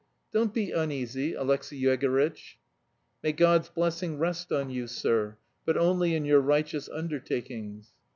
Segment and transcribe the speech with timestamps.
[0.33, 2.57] "Don't be uneasy, Alexey Yegorytch."
[3.21, 7.91] "May God's blessing rest on you, sir, but only in your righteous undertakings."